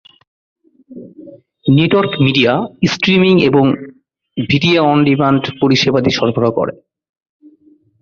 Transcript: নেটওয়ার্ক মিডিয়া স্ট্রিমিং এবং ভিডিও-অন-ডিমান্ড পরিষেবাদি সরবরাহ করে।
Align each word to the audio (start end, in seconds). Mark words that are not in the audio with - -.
নেটওয়ার্ক 1.67 2.13
মিডিয়া 2.25 2.53
স্ট্রিমিং 2.93 3.35
এবং 3.49 3.65
ভিডিও-অন-ডিমান্ড 4.37 5.43
পরিষেবাদি 5.61 6.11
সরবরাহ 6.17 6.51
করে। 6.59 6.73